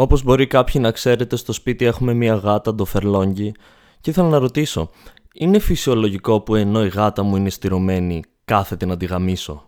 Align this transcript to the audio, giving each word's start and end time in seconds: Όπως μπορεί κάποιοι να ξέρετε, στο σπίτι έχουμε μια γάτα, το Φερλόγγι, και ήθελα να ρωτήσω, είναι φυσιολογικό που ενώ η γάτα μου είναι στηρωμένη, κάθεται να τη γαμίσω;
Όπως 0.00 0.22
μπορεί 0.22 0.46
κάποιοι 0.46 0.80
να 0.84 0.90
ξέρετε, 0.90 1.36
στο 1.36 1.52
σπίτι 1.52 1.84
έχουμε 1.84 2.14
μια 2.14 2.34
γάτα, 2.34 2.74
το 2.74 2.84
Φερλόγγι, 2.84 3.52
και 4.00 4.10
ήθελα 4.10 4.28
να 4.28 4.38
ρωτήσω, 4.38 4.90
είναι 5.34 5.58
φυσιολογικό 5.58 6.40
που 6.40 6.54
ενώ 6.54 6.84
η 6.84 6.88
γάτα 6.88 7.22
μου 7.22 7.36
είναι 7.36 7.50
στηρωμένη, 7.50 8.22
κάθεται 8.44 8.86
να 8.86 8.96
τη 8.96 9.06
γαμίσω; 9.06 9.58